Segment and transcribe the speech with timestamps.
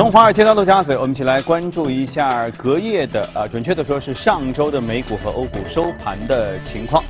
[0.00, 7.04] 从华尔街到陆家嘴，我们一起来关注一下隔夜的，呃，准确的说是上周的美股和欧股收盘的情况。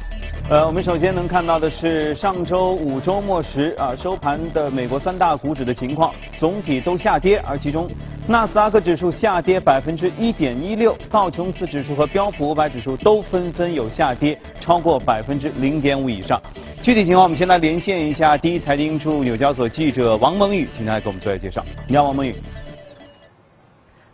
[0.48, 7.88] 呃，我们首先能看到的是上周五周末时啊收盘的美国三大股指的情况，总体都下跌，而其中
[8.26, 16.42] 纳斯达克指数下跌百分之一点一六，道琼斯指数和标普五百指数都纷纷有下跌超过百分之零点五以上。
[16.82, 21.64] 具体情况，我们先来连线一下第一财经驻纽交所记者王蒙宇，请他来给我们做一下介绍。
[21.86, 22.34] 你好，王蒙宇。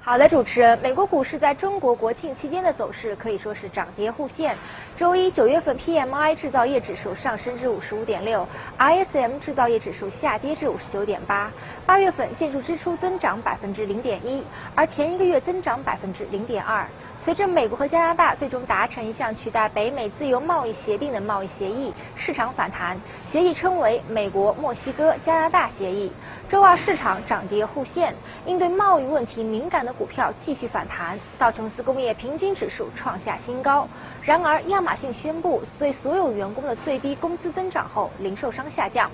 [0.08, 4.56] 好的，主持人，美国股市在中国国庆期间的走势可以说是涨跌互现。
[4.96, 8.46] 周一，九月份 PMI 制造业指数上升至五十五点六
[8.78, 11.50] ，ISM 制造业指数下跌至五十九点八。
[11.84, 14.44] 八月份建筑支出增长百分之零点一，
[14.76, 16.86] 而前一个月增长百分之零点二。
[17.26, 22.96] 随着美国和加拿大最终达成一项取代北美自由贸易协定的贸易协议，市场反弹，
[23.28, 26.12] 协议称为美国墨西哥加拿大协议。
[26.48, 33.88] 周二市场涨跌互现，应对贸易问题敏感的股票继续反弹，道琼斯工业平均指数创下新高。
[34.22, 39.10] 然而，亚马逊宣布对所有员工的最低工资增长后，零售商下降。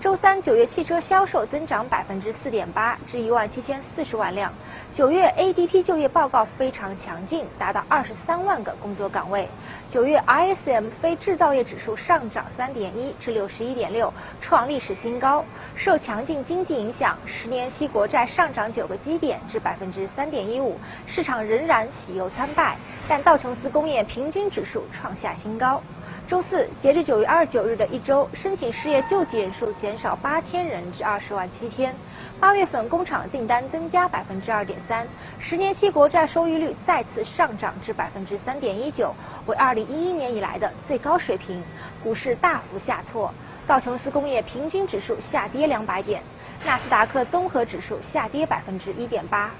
[0.00, 4.52] 周三，九月汽车销售增长百分之四点八，至一万七千四十万辆。
[4.94, 9.48] 九月 ADP 就业报告非常强劲，达到二十三万个工作岗位。
[9.90, 15.42] 九月 ISM 非制造业指数上涨三点一至六十一点六，创历史新高。
[15.76, 22.76] 受强劲经济影响，十年期国债上涨九个基点至百分之三点一五，市场仍然喜忧参半。
[23.08, 25.82] 但道琼斯工业平均指数创下新高。
[26.28, 31.94] 周四，截至九月二十九日的一周，申请失业救济人数减少八千人至二十万七千。
[32.40, 35.06] 八月份工厂订单增加百分之二点三，
[35.38, 39.14] 十年期国债收益率再次上涨至百分之三点一九，
[39.46, 41.62] 为二零一一年以来的最高水平。
[42.02, 43.32] 股市大幅下挫，
[43.66, 46.22] 道琼斯工业平均指数下跌两百点，
[46.64, 49.50] 纳斯达克综合指数下跌百分之一点八。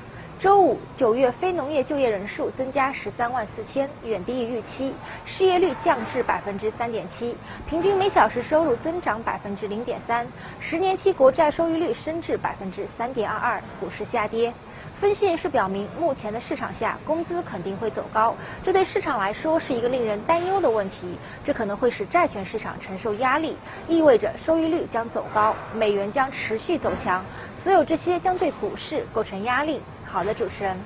[0.43, 4.93] 周五，九月非农业就业人数增加十三万四千，远低于预期，
[5.25, 10.27] 失业率降至百分之三点七，平均每小时收入增长百分之零点三，
[10.59, 14.53] 十年期国债收益率升至百分之三点二二，股市下跌。
[15.01, 27.25] 分析人士表明，目前的市场下，工资肯定会走高，这对市场来说是一个令人担忧的问题，这可能会使债券市场承受压力，意味着收益率将走高，美元将持续走强，
[27.63, 29.81] 所有这些将对股市构成压力。
[30.13, 30.77] 好的，主持人。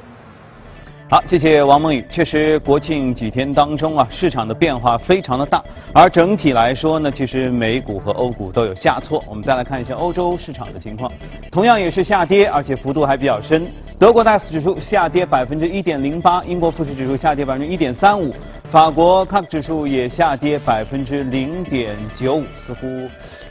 [1.11, 2.05] 好，谢谢王梦雨。
[2.09, 5.61] 确实，国庆几天当中啊，市场的变化非常的大。
[5.93, 9.21] 而整体来说呢，其实美股和欧股都有下挫。
[9.29, 11.11] 我们再来看一下欧洲市场的情况，
[11.51, 13.67] 同样也是下跌，而且幅度还比较深。
[13.99, 18.33] 德国 DAX 指数下跌百分之一点零八，英国富时指数下跌百分之一点三五，
[18.71, 22.87] 法国 c a 指数也下跌百分之零点九五，似乎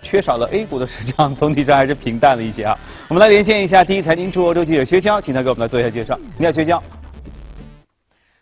[0.05, 2.77] 缺少了 A 股的市场， 总体上还是平淡了一些啊。
[3.07, 6.15] 我们来连线一下第一财经驻欧洲记者薛娇，请他给我们来做一下介绍。
[6.37, 6.81] 你好，薛娇。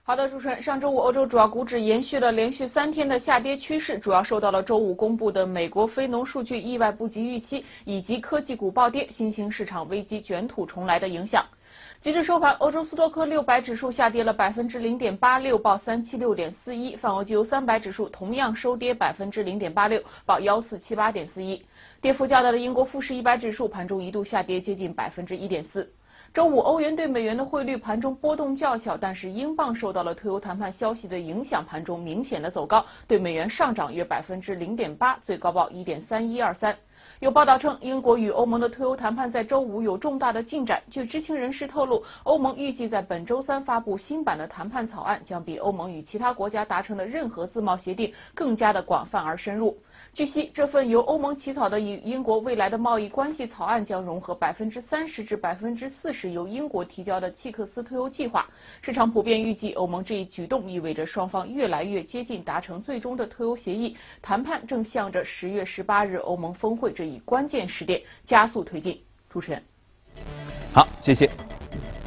[0.05, 11.45] 好的，主持人，上周五欧洲主要股指延续了连续三天的下跌趋势，主要受到了周五公布的美国非农数据意外不及预期，以及科技股暴跌、新兴市场危机卷土重来的影响。
[12.03, 21.63] 截至收盘，欧洲斯托克六百指数下跌了百分之零点八六，报三七六点四一；泛欧机油三百指数同样收跌百分之零点八六，报幺四七八点四一。
[22.01, 25.89] 跌幅较大的英国富时一百指数盘中一度下跌接近百分之一点四。
[26.33, 36.75] 周五，欧元对美元的汇率盘中波动较小，但是英镑受到了脱欧谈判消息的影响，盘中明显的走高，对美元上涨约百分之零点八，最高报一点三一二三。
[37.19, 40.81] 有报道称，英国与欧盟的脱欧谈判在周五有重大的进展。
[40.89, 49.77] 据知情人士透露，欧盟预计在本周三发布新版的谈判草案，将比欧盟与其他国家达成的任何自贸协定更加的广泛而深入。
[50.13, 58.47] 据悉，这份由欧盟起草的与英国未来的贸易关系草案将融合百分之三十至百分之四十由英国提交的契克斯脱欧计划。
[58.81, 69.01] 市场普遍预计，欧盟这一举动意味着双方越来越接近达成最终的脱欧协议，谈判正向着十月十八日欧盟峰会这一关键时点加速推进。
[69.29, 69.63] 主持人，
[70.73, 71.52] 好，谢谢。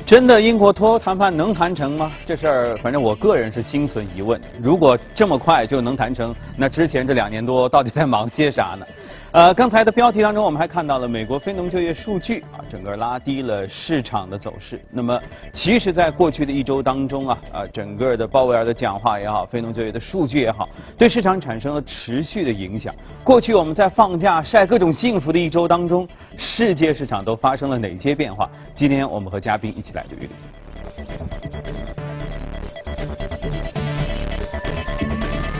[0.06, 2.12] 真的英国脱欧谈判能谈成吗？
[2.24, 4.40] 这事儿反正我个人是心存疑问。
[4.62, 8.86] 如果这么快就能谈成，那之前这两年多到底在忙些啥呢？
[9.36, 14.80] 呃，刚才的标题当中，我们还看到了美国非农就业数据啊，整个拉低了市场的走势。
[14.90, 15.20] 那么，
[15.52, 20.66] 其实，在过去的一周当中啊，啊，整个的鲍威尔的讲话也好，非农就业的数据也好，
[20.96, 22.94] 对市场产生了持续的影响。
[23.22, 28.50] 过去我们在放假晒各种幸福的一周当中，世界市场都发生了哪些变化？
[28.74, 30.24] 今天我们和嘉宾一起来捋一
[32.00, 32.05] 捋。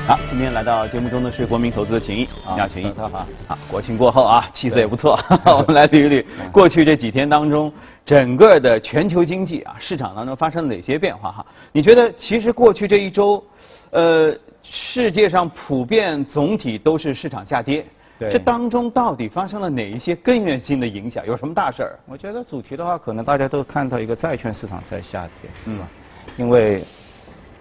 [0.07, 7.73] 好，今天来到节目中的是国民投资的秦毅，你好，秦毅，好，好，国庆过后啊，气色也不错， 我们来捋一捋过去这几天当中，
[8.05, 11.47] 整个的全球经济啊，市场当中发生了哪些变化哈？
[11.73, 13.43] 你觉得其实过去这一周，
[13.91, 14.33] 呃，
[14.63, 17.85] 世界上普遍总体都是市场下跌，
[18.17, 21.27] 对这当中到底发生了哪一些根源性的影响？
[21.27, 21.99] 有什么大事儿？
[22.07, 25.89] 我觉得主题的话，可能大家都看到一个债券市场在下跌，是吧？
[26.37, 26.85] 因为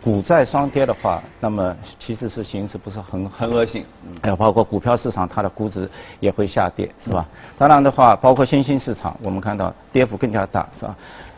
[0.05, 3.83] 股债双跌的话，那么其实是形势不是很很恶性，
[4.21, 7.25] 还有包括股票市场，它的估值也会下跌，是吧？
[7.57, 10.95] 当然的话，包括新兴市场，我们看到跌幅更加大，是吧？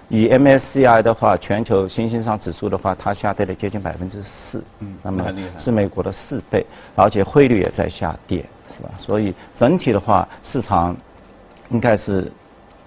[0.10, 5.26] 以 MSCI 的话，全球新兴市场指数的话，它下跌了接近百分之四，嗯那么
[5.58, 8.90] 是美国的四倍，而且汇率也在下跌，是吧？
[8.98, 10.94] 所以整体的话，市场
[11.70, 12.30] 应该是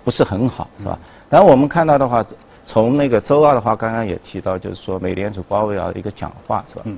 [0.04, 0.98] 不是很好，是吧？
[1.30, 2.22] 然后我们看到的话，
[2.70, 6.82] 从那个周二的话，刚刚也提到，就是说美联储鲍威尔的一个讲话，是吧？
[6.84, 6.96] 嗯，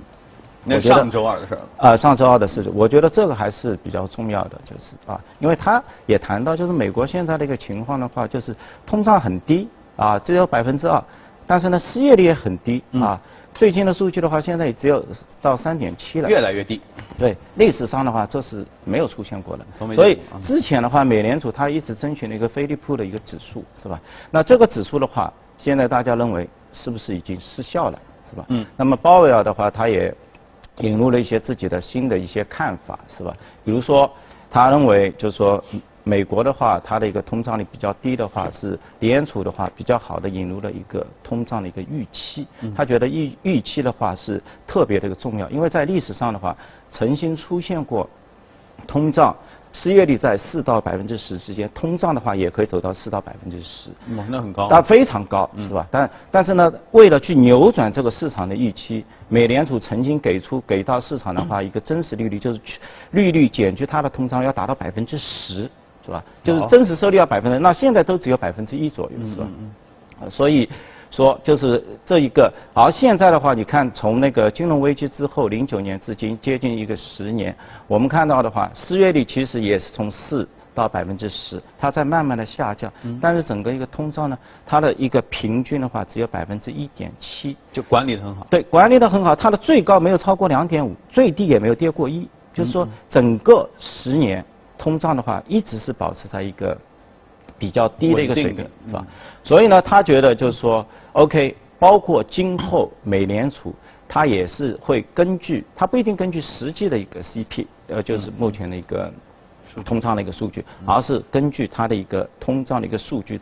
[0.65, 1.69] 那上周二的事儿了。
[1.79, 8.55] 啊，上周二的事情，我觉得这个还是比较重要的，就是啊，因为他也谈到，就是美国现在的一个情况的话，就是
[8.85, 9.67] 通胀很低
[9.97, 11.03] 啊，只有百分之二，
[11.47, 13.19] 但是呢，失业率也很低啊。
[13.55, 15.03] 最近的数据的话，现在也只有
[15.41, 16.81] 到三点七了，越来越低。
[17.19, 19.65] 对，历史上的话，这是没有出现过的。
[19.95, 23.99] 所以之前的话，美联储它一直争取了一个飞利浦的一个指数，是吧？
[24.31, 25.33] 那这个指数的话，
[25.63, 27.99] 现在大家认为是不是已经失效了，
[28.29, 28.45] 是吧？
[28.49, 30.13] 嗯那么鲍威尔的话，他也
[30.79, 33.33] 引入了一些自己的新的一些看法，是吧？
[33.65, 34.11] 比如说，
[34.51, 35.63] 他认为就是说。
[36.05, 42.45] 美国的话，它的一个通胀率比较低的话，是联储的话比较好的引入了一个通胀的一个预期。
[42.75, 46.57] 他觉得预预期的话是特别的一个重要，因为在历史上的话，
[46.91, 48.11] 曾经出现过
[48.85, 49.33] 通胀
[49.73, 53.91] 失业率在四到百分之十之间，通胀的话也可以走到四到百分之十。
[54.07, 54.69] 嗯，那很高。
[54.71, 55.87] 但非常高，是吧？
[55.91, 62.79] 但但是呢，为了去扭转这个市场的预期，美联储曾经给出给到市场的话，一个真实利率就是去
[63.13, 65.71] 利率减去它的通胀要达到百分之十，
[66.05, 66.23] 是吧？
[66.45, 69.47] 就是真实收益率要百分之，那现在都只有百分之一左右，是吧？
[69.59, 69.71] 嗯
[70.31, 70.69] 所以
[71.13, 77.55] 说就是这一个，而现在的话，你看从那个金融危机之后，零九年至今接近一个十年，
[77.87, 88.47] 我们看到的话，失业率其实也是从四到百分之十，它在慢慢的下降，但是整个一个通胀呢，它的一个平均的话只有百分之一点七，就管理的很好。
[88.49, 94.43] 对，管理的很好，它的最高没有超过两点五，最低也没有跌过一，就是说整个十年
[94.79, 96.75] 通胀的话一直是保持在一个
[97.63, 99.07] 比较低的一个水平，是吧？
[99.45, 103.73] 所以呢，他觉得就是说，OK，包括今后美联储，
[104.09, 109.13] 它也是会根据，它不一定根据实际的一个 CP，呃，就是目前的一个
[109.85, 113.41] 通胀的一个数据，而是根据它的一个通胀的一个数据。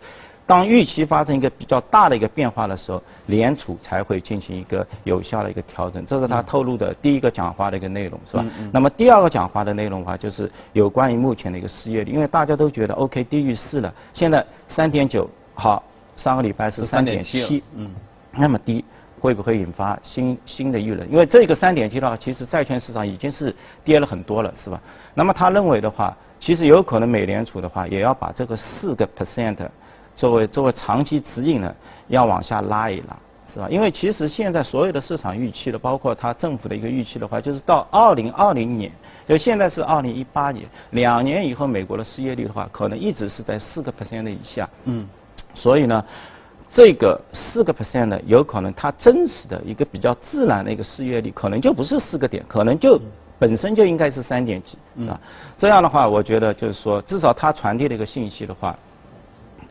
[0.50, 6.05] 当预期发生一个比较大的一个变化的时候，联储才会进行一个有效的一个调整。
[6.05, 8.44] 这是他透露的第一个讲话的一个内容，是吧？
[8.73, 15.81] 那么第二个讲话的内容的话，就是有关于目前的一个失业率，因为大家都觉得 OK 低于四了，现在三点九，好，
[16.17, 17.88] 上个礼拜是三点七，嗯，
[18.32, 18.85] 那么低。
[19.20, 21.06] 会不会引发新新的舆论？
[21.12, 23.55] 因为这个三点七的话，其实债券市场已经是
[23.85, 24.81] 跌了很多了，是吧？
[25.14, 29.58] 那么他认为的话，其实有可能美联储的话，也要把这个四个 percent
[30.21, 31.75] 作为作为长期指引呢，
[32.09, 33.17] 要往下拉一拉，
[33.55, 33.67] 是吧？
[33.71, 38.93] 因为其实现在所有的市场预期的，包括它政府的一个预期的话，就是到二零二零年，
[39.27, 44.69] 就现在是二零一八年，两年以后美国的失业率的话，可能一直是在四个 percent 的以下。
[44.85, 45.09] 嗯，
[45.55, 46.05] 所以呢，
[46.71, 53.00] 这个四个 percent 呢，有可能它真实的一个比较自然的一个失业率，可能就不是四个点，可能就
[53.39, 54.77] 本身就应该是三点几
[55.09, 55.19] 啊。
[55.57, 58.79] 这样的话，我觉得就是说，至少它传递的一个信息的话，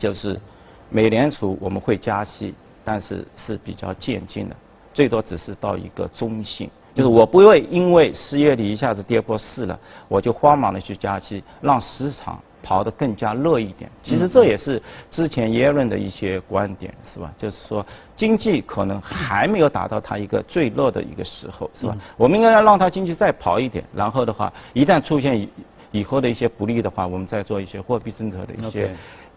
[0.00, 0.40] 就是
[0.88, 2.52] 美联储我们会加息，
[2.82, 4.56] 但是是比较渐进的，
[4.92, 6.68] 最多只是到一个中性。
[6.92, 9.78] 就是我不会因为失业率一下子跌破四了，
[10.08, 13.88] 我就慌忙的去加息，让市场跑得更加热一点。
[14.02, 17.32] 其实这也是之前耶伦的一些观点，是吧？
[17.38, 21.96] 就是说经济可能还没有达到它一个最热的一个时候，是吧？
[22.16, 25.48] 我们应该要让它经济再跑一点，然后的话，一旦出现以
[25.92, 28.90] 以后的一些不利的话，我们再做一些货币政策的一些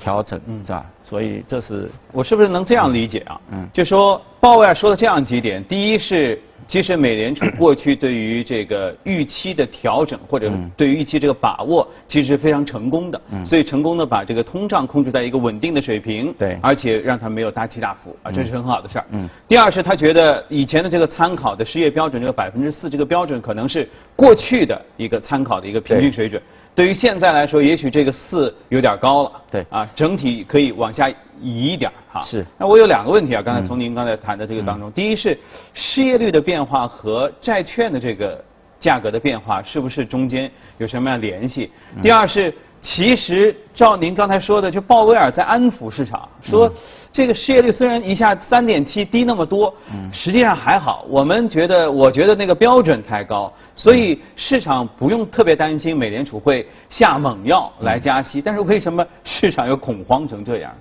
[0.03, 0.85] 调整，是吧？
[1.09, 3.39] 所以这是我是不是能这样理解啊？
[3.53, 6.39] 嗯就说鲍威尔说的这样几点，第一是。
[6.65, 13.21] 其实美联储过去对于这个预期的调整，或者嗯对于预期这个把握，其实是非常成功的。
[13.33, 16.33] 嗯所以成功的把这个通胀控制在一个稳定的水平。
[16.37, 19.05] 对而且让它没有大起大伏啊，这是很好的事儿。
[19.11, 26.41] 嗯第二是他觉得以前的这个参考的失业标准这个百分之四这个标准可能是过去的一个参考的一个平均水准。
[26.75, 29.31] 对于现在来说，也许这个四有点高了。
[29.51, 31.09] 对啊，整体可以往下
[31.41, 32.21] 移一点儿哈。
[32.25, 35.37] 是那我有两个问题啊，刚才从您刚才谈的这个当中，第一是
[35.73, 38.43] 失业率的变化和债券的这个
[38.79, 41.71] 价格的变化，是不是中间有什么样联系？
[42.01, 42.53] 第二是。
[42.85, 46.69] 其实照您刚才说的，就鲍威尔在安抚市场，说
[47.13, 49.73] 这个失业率虽然一下三点七低那么多，
[50.11, 51.05] 实际上还好。
[51.07, 58.41] 我们觉得，我觉得那个标准太高，所以市场不用特别担心美联储会下猛药来加息。
[58.41, 60.73] 但是为什么市场又恐慌成这样？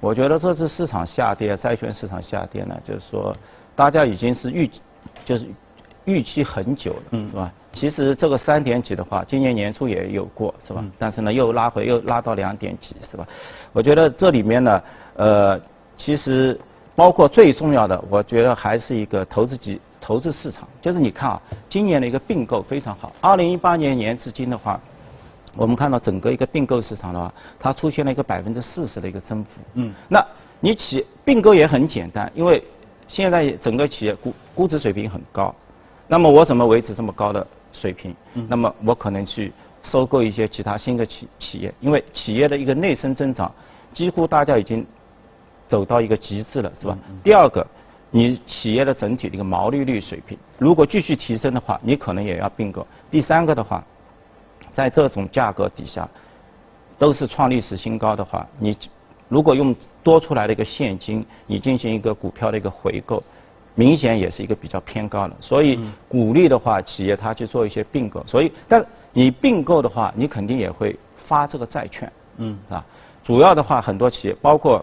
[0.00, 3.34] 我觉得这次市场下跌，债券市场下跌呢，就是说
[3.76, 4.68] 大家已经是预，
[5.24, 5.46] 就是
[6.04, 7.52] 预期很久了，是吧？
[7.72, 10.84] 其实这个三点几的话，今年年初也有过，是吧？
[10.98, 13.26] 但是呢，又拉回，又拉到两点几，是吧？
[13.72, 14.82] 我觉得这里面呢，
[15.16, 15.60] 呃，
[15.96, 16.58] 其实
[16.94, 20.68] 包括最重要的，我觉得还是一个投资级投资市场。
[20.80, 23.12] 就是你看啊，今年的一个并购非常好。
[23.20, 24.80] 二零一八年年至今的话，
[25.54, 29.50] 我们看到整个一个并购市场的话，它出现了一个百分之四十的一个增幅。
[29.74, 29.92] 嗯。
[30.08, 30.24] 那
[30.60, 32.62] 你企并购也很简单，因为
[33.08, 35.54] 现在整个企业估估值水平很高，
[36.06, 37.46] 那么我怎么维持这么高的？
[37.72, 43.52] 水平，嗯那么我可能去收购一些其他新的企企业，因为企业的一个内生增长
[43.92, 44.86] 几乎大家已经
[45.68, 46.96] 走到一个极致了，是吧？
[47.22, 47.66] 第二个，
[48.10, 52.86] 你企业的整体的一个毛利率水平如果继续提升的话，你可能也要并购。
[53.10, 53.84] 第三个的话，
[54.72, 56.08] 在这种价格底下
[56.98, 58.76] 都是创历史新高的话，你
[59.28, 63.22] 如果用多出来的一个现金，你进行一个股票的一个回购。
[63.78, 68.24] 明显也是一个比较偏高的，所以鼓励的话，企业它去做一些并购。
[68.26, 68.82] 所以，但
[69.12, 72.82] 你并购的话，你肯定也会发这个债券，嗯，是吧？
[73.22, 74.82] 主要的话，很多企业，包括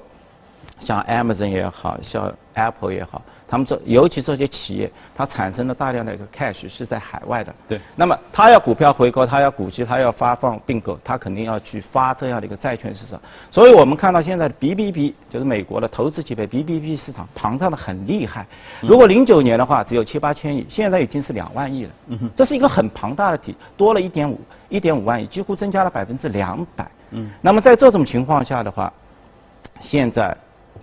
[0.83, 3.21] 像 Amazon 也好像 Apple 也好。
[3.47, 7.53] 他们这尤其这些企业，它产生了大量的一个 cash 是在海外的。
[7.67, 7.79] 对。
[7.95, 13.21] 那么它要股票回购，它要股息，它要发放并购，它肯定要去发这样的一个债券市场。
[13.51, 18.47] 所以我们看到现在的 BBB 就是美国的投资级别 BBB 市场膨胀的很厉害。
[18.81, 21.91] 如果零九年的话只有七八千亿，现在已经是两万亿了。
[22.07, 22.29] 嗯哼。
[22.35, 26.89] 这是一个很庞大的体，多了一点五一点五万亿，几乎增加了百分之两百。
[27.11, 27.29] 嗯。
[27.39, 28.91] 那么在这种情况下的话，
[29.79, 30.35] 现在。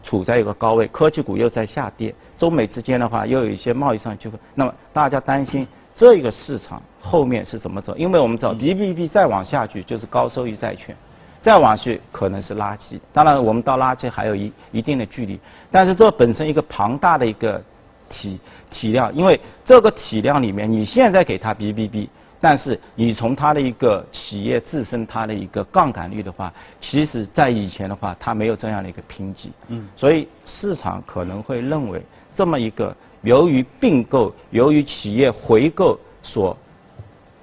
[0.02, 7.94] 处在一个高位，科技股又在下跌，中美之间的话又有一些贸易上纠纷，那么大家担心这一个市场后面是怎么走？
[7.96, 10.96] 因为我们知道 BBB 再往下去就是高收益债券，
[11.42, 12.98] 再往去可能是垃圾。
[13.12, 15.38] 当然，我们到垃圾还有一一定的距离，
[15.70, 17.62] 但是这本身一个庞大的一个
[18.08, 18.40] 体
[18.70, 22.08] 体量，因为这个体量里面，你现在给它 BBB。
[22.42, 29.52] 但是你从它的一个企业自身它的一个杠杆率的话，其实在以前的话，它没有这样的一个评级。
[29.68, 29.86] 嗯。
[29.94, 32.02] 所以市场可能会认为，
[32.34, 36.56] 这么一个由于并购、由于企业回购所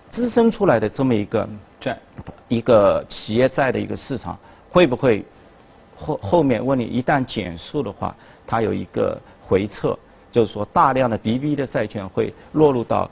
[0.10, 1.48] 滋生出来的这么一个
[1.80, 1.96] 债，
[2.48, 4.36] 一个企业债的一个市场，
[4.72, 5.24] 会不会
[5.96, 8.16] 后后面问你一旦减速的话，
[8.48, 9.96] 它有一个回撤，
[10.32, 13.08] 就是说大量的 BB 的债券会落入到。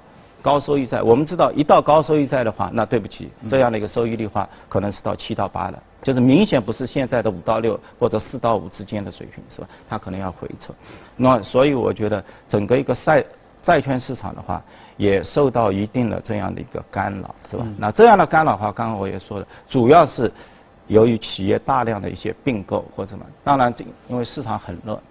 [0.45, 9.67] 高收益债，我们知道一到高收益债的话，那对不起，这样的一个收益率话，可能是到七到八了，就是明显不是现在的五到六或者四到五之间的水平，是吧？
[9.89, 10.71] 它可能要回撤。
[11.15, 13.25] 那所以我觉得整个一个债
[13.63, 14.61] 债券市场的话，
[14.97, 17.65] 也受到一定的这样的一个干扰，是吧？
[17.79, 20.31] 那这样的干扰的话，刚刚我也说了，主要是
[20.85, 23.25] 由于企业大量的一些并购或什么。
[23.43, 25.01] 当然，这因为市场很热，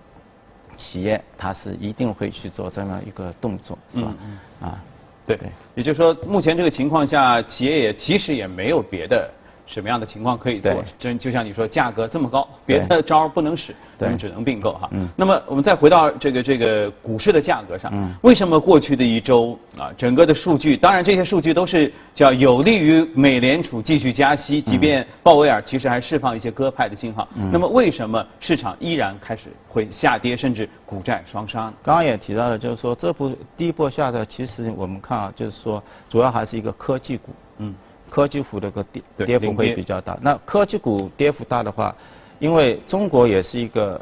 [0.77, 4.15] 企业它是一定会去做这样一个动作，是吧？
[4.63, 4.79] 啊。
[5.27, 5.39] 对，
[5.75, 9.31] 也就是说，目前这个情况下，企业也其实也没有别的。
[9.67, 10.85] 什么样的情况可以做？
[10.99, 14.91] 真就像你说，价格这么高，别的招不能使，我们只能并购哈。
[15.17, 17.93] 那么我们再回到这个这个股市的价格上，
[18.23, 27.27] 为什么过去的一周啊，整个的数据，当然这些数据都是叫有利于美联储继续加息，即便鲍威尔其实还释放一些鸽派的信号。
[27.51, 31.73] 那么为什么市场依然开始会下跌，甚至股债双杀？
[31.83, 37.33] 刚刚也提到了，就是说这波第一波下的，其实我们看啊，就是说主要还是一个科技股。
[37.59, 37.75] 嗯。
[38.15, 40.17] 科技股的个跌跌幅会比较大。
[40.23, 41.93] 那科技股跌幅大的话，
[42.39, 44.01] 因为中国也是一个，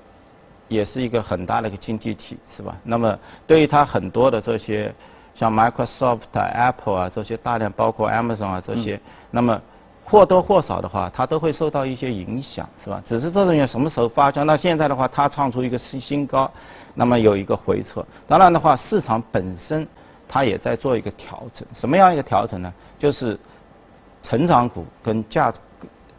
[0.68, 2.76] 也是一个很大的一个经济体，是吧？
[2.84, 4.94] 那么对于它很多的这些，
[5.34, 9.00] 像 Microsoft、Apple 啊这些大量，包括 Amazon 啊这些，
[9.30, 9.58] 那么
[10.04, 13.02] 或多或少的话，它都会受到一些影响，是吧？
[13.06, 14.44] 只是这种什么时候发酵？
[14.44, 16.50] 那现在的话，它创出一个新新高，
[16.92, 18.04] 那么有一个回撤。
[18.26, 19.88] 当然的话，市场本身
[20.28, 21.66] 它也在做一个调整。
[21.74, 22.70] 什么样一个调整呢？
[22.98, 23.38] 就是。
[24.22, 25.52] 成长股跟价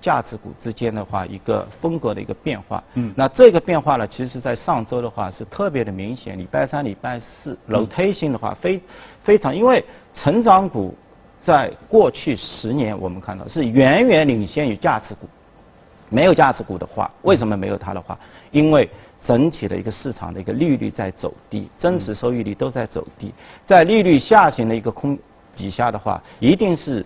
[0.01, 2.83] 价值股之间的话，一个风格的一个变化。
[2.95, 3.13] 嗯。
[3.15, 6.37] 那这个变化呢，其实在上周的话是特别的明显。
[6.37, 8.81] 礼拜三、礼拜四，rotation 的话非
[9.23, 9.83] 非常，因为
[10.13, 10.93] 成长股
[11.41, 15.27] 在过去十年我们看到是远远领先于价值股。
[16.09, 18.19] 没有价值股的话，为什么没有它的话？
[18.51, 18.89] 因为
[19.21, 23.33] 整体的一个市场的一个利率在走低，真实收益率都在走低，
[23.65, 25.17] 在利率下行的一个空。
[25.55, 27.05] 底下的话，一定是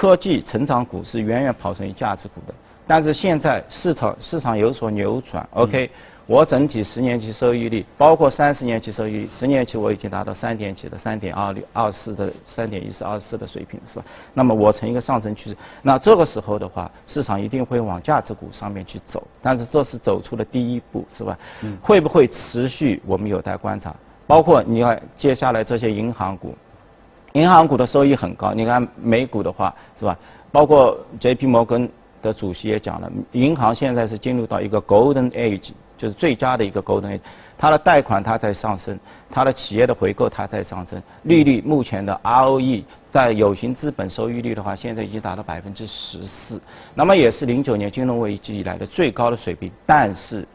[0.00, 2.54] 科技成长股是远远跑胜于价值股的。
[2.86, 5.90] 但是现在市场市场有所扭转，OK，
[6.24, 14.04] 我整体十年期收益率，包括三十年期收益率，十年期我已经达到三点几的三点二六二四的三点一四二四的水平，是吧？
[14.32, 21.38] 那么我呈一个上升趋势，那这个时候的话，市场一定会往价值股上面去走，但是这是走出了第一步，是吧？
[21.82, 23.94] 会不会持续，我们有待观察。
[24.26, 26.56] 包括你看接下来这些银行股，
[27.32, 30.16] 银行股的收益很高，你看美股的话，是吧？
[30.50, 31.46] 包括 J.P.
[31.46, 31.90] 摩根。
[32.22, 37.20] 的主席也讲了，银行现在是进入到一个 golden age，就是最佳的一个 golden age。
[37.56, 46.60] 它的贷款它在上升，它的企业的回购它在上升，利率目前的 ROE 在有形资本收益率的话，现在已经达到百分之十四，
[46.94, 50.46] 那么也是零九年金融危机以来的最高的水平，但是。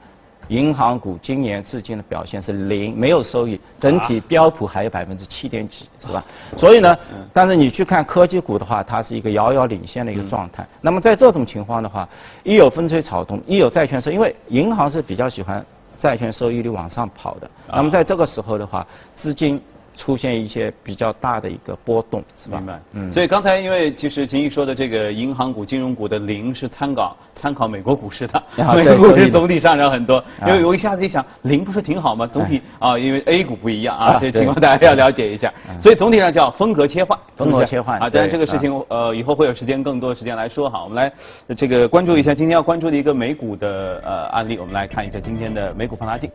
[0.49, 6.23] 银行股今年至今的表现是零，没有收益，整体标普还有百分之七点几，是吧？
[6.57, 6.97] 所以呢，
[7.33, 10.67] 但是你去看科技股的话，它是一个遥遥领先的一个状态。
[10.81, 12.07] 那么在这种情况的话，
[12.43, 15.65] 一有风吹草动，一有债券收，因为银行是比较喜欢
[15.97, 17.49] 债券收益率往上跑的。
[17.67, 18.85] 那么在这个时候的话，
[19.15, 19.61] 资金。
[19.95, 22.57] 出现一些比较大的一个波动，是吧？
[22.57, 22.79] 明白。
[22.93, 23.11] 嗯。
[23.11, 28.43] 所以刚才因为其实秦毅说的这个银行股、金融股的零是参考参考美国股市的，
[28.75, 30.23] 美国股市总体上涨很多。
[30.45, 32.27] 因为我一下子一想，零不是挺好吗？
[32.27, 35.53] 总体啊，因为 A 股不一样啊，这情况大家要了解一下。
[35.79, 38.09] 所以总体上叫风格切换，风格切换啊。
[38.09, 40.83] 当然这个事情呃以后会有时间更多的时间来说哈。
[40.83, 41.11] 我们来
[41.55, 46.29] 这个关注一下今天要关注的一个美股的呃案例，我们来看一下今天的美股放大镜。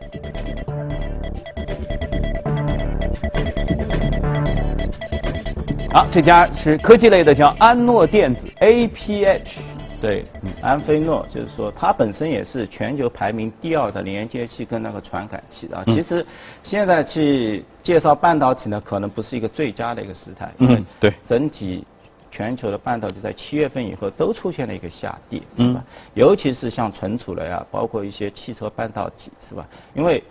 [5.93, 9.57] 好，这家是科技类的，叫安诺电子 （APH）。
[10.01, 10.25] 对，
[10.61, 15.83] 安菲诺就是说，它本身也是全球排名第二的连接器跟那个传感器啊。
[15.87, 16.25] 其实
[16.63, 20.49] 现在去介绍半导体呢，可能不是一个最佳的一个时态。
[20.59, 21.13] 嗯，对。
[21.27, 21.85] 整体
[22.31, 25.83] 全球的半导体在七月份以后都出现了一个下跌，是吧？
[26.13, 29.67] 尤其是像存储类啊，包括一些汽车半导体，是吧？
[29.93, 30.23] 因为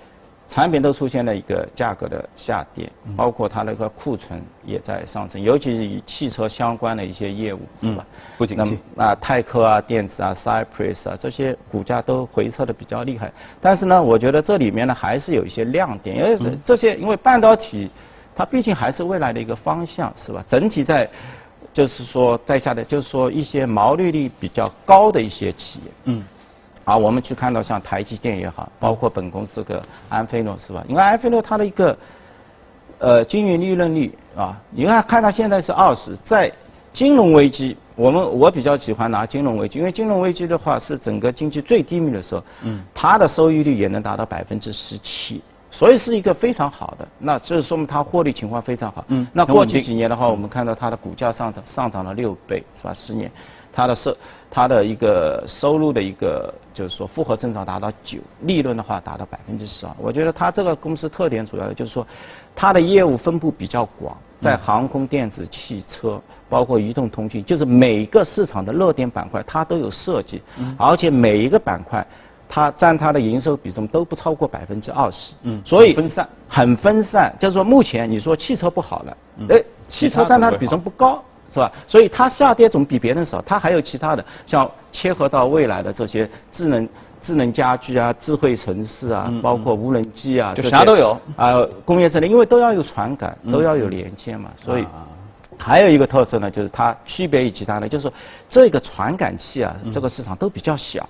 [0.52, 8.04] 产品都出现了一个价格的下跌，包括它那个库存也在上升，尤其是与汽车相关的一些业务，是吧？
[8.36, 8.76] 不景气。
[8.96, 13.32] 那泰科啊、电子啊、Cypress 啊这些股价都回撤的比较厉害。
[13.60, 17.88] 但是呢，我觉得这里面呢还是有一些亮点，因为是这些，因为半导体
[18.34, 20.44] 它毕竟还是未来的一个方向，是吧？
[20.48, 21.08] 整体在
[21.72, 26.24] 就是说在下的，就是说一些毛利率比较高的一些企业，嗯。
[26.84, 30.84] 啊，我们去看到像台积电也好，包括本公司个安飞诺是吧？
[30.88, 31.96] 因为安飞诺它的一个
[32.98, 36.50] 呃经营利润率啊，你看看它现在是二十，在
[36.92, 45.40] 金融危机，我们我比较喜欢拿金融危机，因为金融危机的话是整个经济最低迷的时候，嗯，它的收益率也能达到百分之十七，
[45.70, 49.04] 所以是一个非常好的，那这说明它获利情况非常好。
[49.08, 52.92] 嗯，那过去几年的话，我们看到它的股价上涨上涨了六倍，是吧？
[52.92, 53.30] 十年。
[53.72, 54.16] 它的收，
[54.50, 59.92] 它的一个收入的一个就是说复合增长达到九，利润的话达到百分之十二。
[59.98, 62.06] 我觉得它这个公司特点主要的就是说，
[62.54, 70.42] 它的业务分布比较广，在航空、电子、汽车，包括移动通讯，就是每个市场的热点板块它都有涉及，
[70.76, 72.04] 而且每一个板块
[72.48, 75.32] 它占它的营收比重都不超过百分之二十。
[75.42, 77.32] 嗯，所以分散，很分散。
[77.38, 79.16] 就是说目前你说汽车不好了，
[79.50, 81.22] 哎，汽车占它的比重不高。
[81.52, 81.70] 是吧？
[81.86, 86.88] 所以它下跌总比别人少，它还有其他的，像切合到未来的这些智能
[87.20, 91.66] 智能家居啊、智慧城市啊，包括无人机啊，就啥都有啊。
[91.84, 94.86] 工业智能，因为都要有传感，都要有连接嘛，所以
[95.58, 98.12] 还有一个特色呢，就是它区别于其他的，就是说
[98.48, 101.06] 这个传感器啊，这个市场都比较小，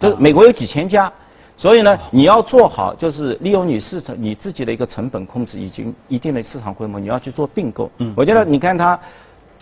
[0.00, 1.12] 就美国有几千家，
[1.56, 7.88] 所以呢，你要做好，就是利用你市场你自己的一个成本控制，已经一定的市场规模，你要去做并购。
[7.98, 8.98] 嗯，我觉得你看它。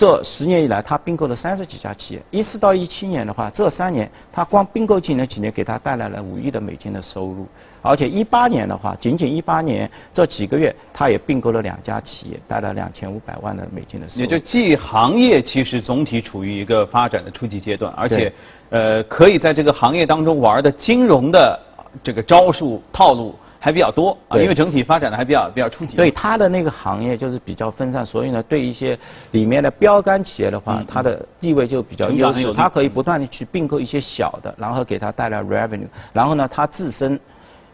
[0.03, 2.23] 这十年以来，他并购了三十几家企业。
[2.33, 7.47] 一四到一七年的话，这三年他光并购进来几年，给他带来了五亿的美金的收入。
[7.81, 14.21] 而且一八年的话，仅仅一八年这几个月，他也并购了两家企业，带来两千五百万的美金的收入。
[14.23, 18.33] 也就即行业其实总体处于一个发展的初级阶段，而且
[18.71, 21.61] 呃，可以在这个行业当中玩的金融的
[22.03, 23.37] 这个招数套路。
[23.65, 25.97] 还比较多啊，因为整体发展的还比较比较初级。
[25.97, 28.99] 对它的那个行业就是比较分散，所以呢，对一些
[29.31, 32.53] 里面的标杆企业的话，它的地位就比较优势。
[32.55, 37.21] 它可以不断的去并购一些小的，然后给它带来 revenue，然后呢，它自身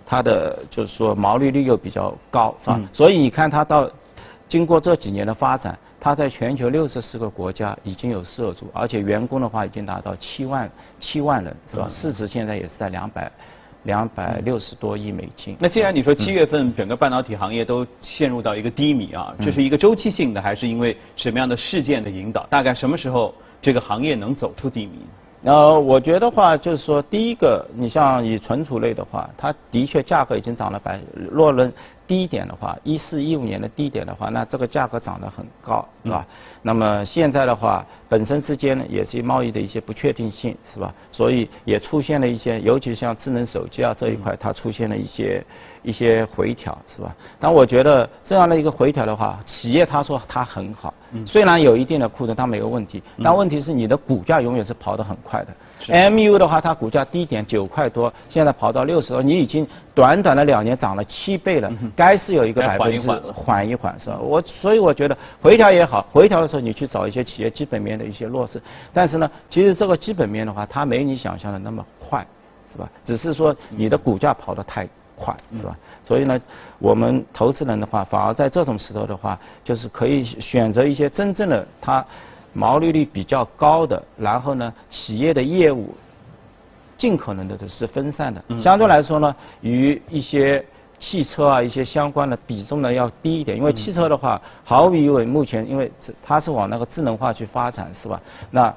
[0.05, 2.79] 它的就是说毛利率又比较高，是吧？
[2.93, 3.91] 所以你看它到
[4.47, 10.71] 经过这几年的发展，它在全球六十四个国家已经有涉足，而且员工的话已经达到七万
[11.01, 11.89] 七万人，是吧？
[11.89, 13.33] 市值现在也是在两百。
[13.85, 15.57] 两百六十多亿美金。
[15.59, 22.47] 那既然你说七月份整个半导体行业都陷入到一个低迷啊，这是一个周期性的，还是因为什么样的事件的引导？
[22.51, 24.93] 大概什么时候这个行业能走出低迷？
[25.45, 31.73] 呃，我觉得话就是说，第一个，你像以存储类的话，它的确价格已经涨了百，若论
[32.09, 36.27] 低点的话，一四一五年的低点的话，那这个价格涨得很高，是吧？
[36.63, 40.93] 那么现在的话，本身之间呢也是贸易的一些不确定性，是吧？
[41.13, 45.45] 所以也出现了一些，尤其像智能手机啊这一块，它出现了一些
[45.83, 47.15] 一些回调，是吧？
[47.39, 50.95] 但我觉得这样的一个回调的话，企业他说它很好，
[51.27, 55.55] 虽然有一定的库存，它没有问题，但问题是你的股价永远是跑得很快的。
[55.87, 64.19] MU 的话，它股价低点九块多，现在跑到六十多，你已经短短的两年涨了七倍了，该是有一个百分之缓一缓是吧？
[64.21, 68.61] 我所以我觉得回调也好，回调的时候你去找一些企业基本面的一些弱势，
[68.93, 72.27] 但是呢，其实这个基本面的话，它没你想象的那么快，
[72.73, 72.89] 是吧？
[73.05, 75.77] 只是说你的股价跑得太快，是吧？
[76.05, 76.41] 所以呢，
[76.79, 82.05] 我们投资人的话，反而在这种时候的话，就是可以选择一些真正的它。
[82.53, 85.95] 毛利率比较高的，然后呢，企业的业务
[86.97, 90.65] 尽可能的都是分散的，相对来说呢，与一些
[90.99, 98.21] 汽车啊一些相关的比重呢要低一点，因为汽车的话，毫无疑问，目前因为它是往那个智能化去发展，是吧？
[98.51, 98.75] 那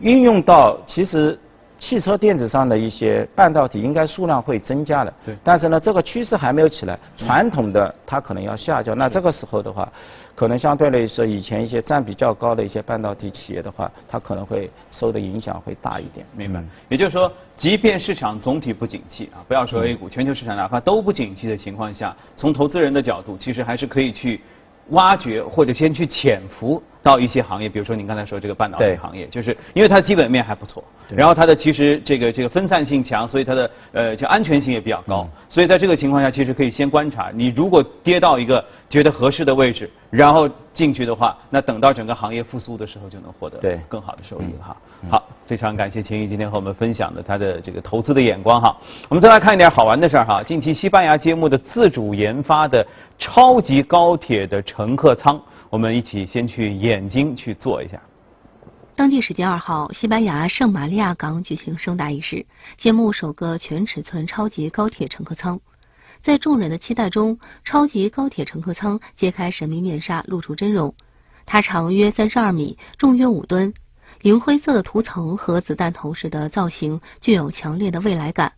[0.00, 1.38] 运用到其实
[1.78, 5.36] 汽车电子上的一些半导体应该数量会增加的，对。
[5.42, 9.90] 但是呢，这个趋势还没有起来，传统的它可能要下降，那这个时候的话。
[10.36, 16.26] 可能相对来说，以前一些占比较高的一些半导体企业的话，它可能会受的影响会大一点。
[16.36, 16.62] 明白。
[16.90, 24.42] 也就是说，即便市场总体不景气啊，不要说 A 股，全球市场哪怕都不景气的情况下，从投资人的角度，其实还是可以去
[24.90, 26.82] 挖掘或者先去潜伏。
[27.06, 37.30] 到一些行业，比如说您刚才说这个半导体行业，就是因为它的基本面还不错，然后它的其实这个这个分散性强，所以它的呃就安全性也比较高，所以在这个情况下，其实可以先观察。
[37.32, 44.76] 你如果跌到一个觉得合适的位置，然后进去的话，那等到整个行业复苏的时候，就能获得更好的收益了哈。
[45.08, 48.76] 好，非常感谢秦毅今天和我们分享的他的这个投资的眼光哈。
[49.08, 50.42] 我们再来看一点好玩的事儿哈。
[50.42, 52.84] 近期西班牙揭幕的自主研发的
[53.16, 55.40] 超级高铁的乘客舱。
[55.76, 58.00] 我们一起先去眼睛去做一下。
[58.94, 62.46] 当地时间二号，西班牙圣玛利亚港举行盛大仪式，
[62.78, 65.60] 揭幕首个全尺寸超级高铁乘客舱。
[66.22, 70.94] 在众人的期待中，超级高铁乘客舱揭开神秘面纱，露出真容。
[71.44, 73.74] 它长约三十二米，重约五吨，
[74.22, 78.54] 银灰色的涂层和子弹头式的造型具有强烈的未来感。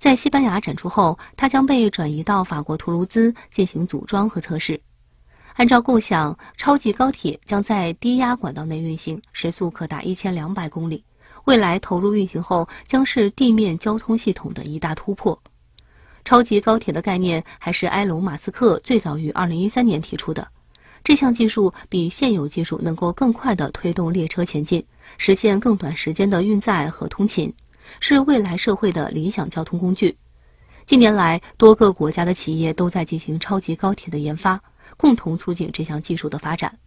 [0.00, 4.80] 在西班牙展出后，它将被转移到法国图卢兹进行组装和测试。
[5.54, 11.04] 按照构想，超级高铁将在低压管道内运行，时速可达一千两百公里。
[11.44, 15.42] 未来投入运行后，将是地面交通系统的一大突破。
[16.24, 20.48] 超级高铁的概念还是埃隆·马斯克最早于二零一三年提出的。
[21.04, 24.86] 这项技术比现有技术能够更快地推动列车前进，
[25.18, 27.52] 实现更短时间的运载和通勤，
[27.98, 30.16] 是未来社会的理想交通工具。
[30.86, 34.60] 近年来，多个国家的企业都在进行超级高铁的研发。
[35.02, 36.78] 共同促进这项技术的发展。